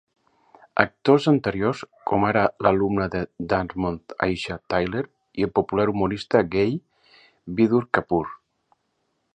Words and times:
Actors 0.83 1.25
anteriors, 1.31 1.81
com 2.11 2.25
ara 2.29 2.45
l'alumna 2.67 3.07
de 3.17 3.21
Dartmouth 3.51 4.17
Aisha 4.29 4.59
Tyler 4.75 5.05
i 5.43 5.47
el 5.49 5.53
popular 5.61 5.87
humorista 5.93 6.43
gai 6.57 6.77
Vidur 7.61 7.87
Kapur. 7.99 8.25